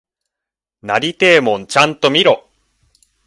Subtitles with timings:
[0.81, 2.49] なりてえもんちゃんと見ろ！